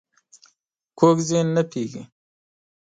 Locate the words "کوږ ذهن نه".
0.97-1.63